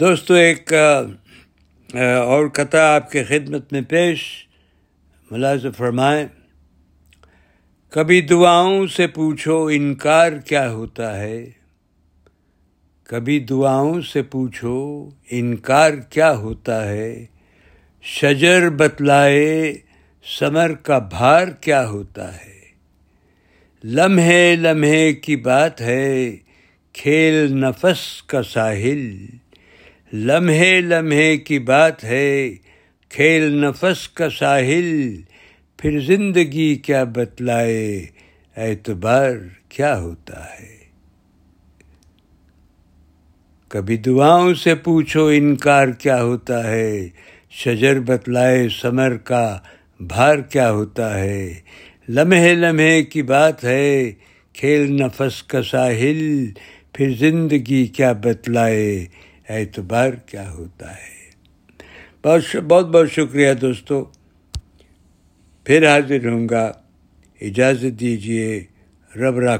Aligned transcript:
دوستو، 0.00 0.34
ایک 0.34 0.72
اور 1.92 2.46
قطع 2.48 2.80
آپ 2.94 3.10
کے 3.10 3.22
خدمت 3.24 3.72
میں 3.72 3.80
پیش، 3.88 4.22
ملازم 5.30 5.70
فرمائیں 5.70 6.26
کبھی 7.92 8.20
دعاؤں 8.20 8.86
سے 8.86 9.06
پوچھو 9.06 9.56
انکار 9.72 10.32
کیا 10.46 10.70
ہوتا 10.70 11.16
ہے؟ 11.20 11.44
کبھی 13.08 13.38
دعاؤں 13.40 14.00
سے 14.00 14.22
پوچھو 14.22 14.78
انکار 15.30 15.92
کیا 16.10 16.30
ہوتا 16.36 16.84
ہے؟ 16.88 17.24
شجر 18.04 18.68
بتلائے 18.70 19.74
سمر 20.38 20.72
کا 20.82 20.98
بھار 20.98 21.48
کیا 21.60 21.86
ہوتا 21.88 22.34
ہے؟ 22.36 22.60
لمحے 23.84 24.54
لمحے 24.56 25.12
کی 25.12 25.36
بات 25.36 25.80
ہے، 25.80 26.36
کھیل 26.94 27.52
نفس 27.56 28.22
کا 28.22 28.42
ساحل 28.42 29.04
لمحے 30.12 30.80
لمحے 30.80 31.36
کی 31.36 31.58
بات 31.58 32.04
ہے، 32.04 32.54
کھیل 33.08 33.52
نفس 33.52 34.08
کا 34.08 34.30
ساحل، 34.30 35.16
پھر 35.78 36.00
زندگی 36.00 36.74
کیا 36.74 37.04
بتلائے، 37.04 38.06
اعتبار 38.56 39.30
کیا 39.68 40.00
ہوتا 40.00 40.44
ہے؟ 40.44 40.78
کبھی 43.68 43.96
دعاؤں 43.96 44.54
سے 44.54 44.74
پوچھو 44.74 45.26
انکار 45.26 45.88
کیا 45.88 46.22
ہوتا 46.22 46.70
ہے، 46.70 47.08
شجر 47.50 48.00
بتلائے 48.00 48.68
سمر 48.68 49.16
کا 49.16 49.58
بھار 50.00 50.38
کیا 50.38 50.70
ہوتا 50.70 51.20
ہے؟ 51.20 51.54
لمحے 52.08 52.54
لمحے 52.54 53.02
کی 53.02 53.22
بات 53.22 53.64
ہے، 53.64 54.12
کھیل 54.54 55.02
نفس 55.02 55.42
کا 55.42 55.62
ساحل، 55.62 56.46
پھر 56.92 57.10
زندگی 57.10 57.86
کیا 57.86 58.12
بتلائے 58.12 59.06
اعتبار 59.48 60.12
کیا 60.12 60.50
ہوتا 60.50 60.92
ہے۔ 60.92 61.18
بہت 62.24 62.56
بہت 62.56 62.86
بہت 62.86 63.10
شکریہ 63.10 63.54
دوستو۔ 63.54 64.04
پھر 65.64 65.92
حاضر 65.92 66.28
ہوں 66.28 66.48
گا۔ 66.48 66.72
اجازت 67.40 68.00
دیجیے 68.00 68.64
رب 69.16 69.38
راک 69.38 69.56